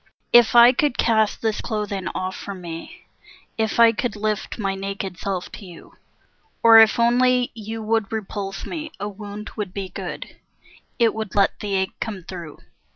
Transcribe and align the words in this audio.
If 0.33 0.55
I 0.55 0.71
could 0.71 0.97
cast 0.97 1.43
this 1.43 1.61
clothing 1.61 2.07
off 2.15 2.35
from 2.35 2.59
me, 2.59 3.05
If 3.55 3.79
I 3.79 3.91
could 3.91 4.15
lift 4.15 4.57
my 4.57 4.73
naked 4.73 5.19
self 5.19 5.51
to 5.51 5.65
you, 5.67 5.93
Or 6.63 6.79
if 6.79 6.99
only 6.99 7.51
you 7.53 7.83
would 7.83 8.11
repulse 8.11 8.65
me, 8.65 8.91
a 8.99 9.07
wound 9.07 9.51
would 9.57 9.75
be 9.75 9.89
Good; 9.89 10.37
it 10.97 11.13
would 11.13 11.35
let 11.35 11.59
the 11.59 11.75
ache 11.75 11.99
come 11.99 12.23
through. 12.23 12.61